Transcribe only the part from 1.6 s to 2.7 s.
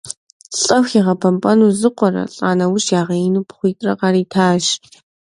зы къуэрэ, лӏа